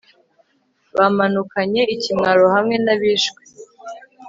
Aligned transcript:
bamanukanye 0.97 1.81
ikimwaro 1.95 2.43
hamwe 2.53 2.75
n 2.85 2.87
abishwe 2.93 3.41